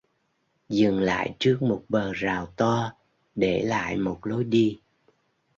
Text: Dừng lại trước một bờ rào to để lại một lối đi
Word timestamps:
Dừng 0.69 0.99
lại 1.01 1.35
trước 1.39 1.57
một 1.61 1.83
bờ 1.89 2.13
rào 2.13 2.45
to 2.55 2.91
để 3.35 3.61
lại 3.63 3.97
một 3.97 4.19
lối 4.23 4.43
đi 4.43 4.79